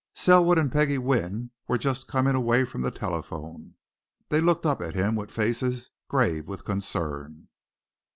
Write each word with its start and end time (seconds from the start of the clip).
Selwood 0.15 0.57
and 0.57 0.71
Peggie 0.71 0.97
Wynne 0.97 1.51
were 1.67 1.77
just 1.77 2.07
coming 2.07 2.33
away 2.33 2.65
from 2.65 2.81
the 2.81 2.89
telephone; 2.89 3.75
they 4.29 4.41
looked 4.41 4.65
up 4.65 4.81
at 4.81 4.95
him 4.95 5.13
with 5.13 5.29
faces 5.29 5.91
grave 6.07 6.47
with 6.47 6.65
concern. 6.65 7.49